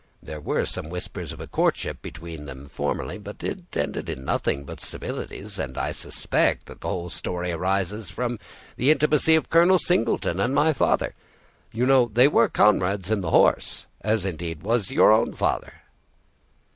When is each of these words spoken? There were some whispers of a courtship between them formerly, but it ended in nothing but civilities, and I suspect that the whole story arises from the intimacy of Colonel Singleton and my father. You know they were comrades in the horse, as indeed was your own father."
There 0.23 0.41
were 0.41 0.65
some 0.65 0.89
whispers 0.89 1.31
of 1.31 1.39
a 1.39 1.45
courtship 1.45 2.01
between 2.01 2.47
them 2.47 2.65
formerly, 2.65 3.19
but 3.19 3.43
it 3.43 3.77
ended 3.77 4.09
in 4.09 4.25
nothing 4.25 4.63
but 4.63 4.79
civilities, 4.79 5.59
and 5.59 5.77
I 5.77 5.91
suspect 5.91 6.65
that 6.65 6.81
the 6.81 6.87
whole 6.89 7.11
story 7.11 7.51
arises 7.51 8.09
from 8.09 8.39
the 8.77 8.89
intimacy 8.89 9.35
of 9.35 9.51
Colonel 9.51 9.77
Singleton 9.77 10.39
and 10.39 10.55
my 10.55 10.73
father. 10.73 11.13
You 11.71 11.85
know 11.85 12.07
they 12.11 12.27
were 12.27 12.49
comrades 12.49 13.11
in 13.11 13.21
the 13.21 13.29
horse, 13.29 13.85
as 14.01 14.25
indeed 14.25 14.63
was 14.63 14.89
your 14.89 15.11
own 15.11 15.33
father." 15.33 15.83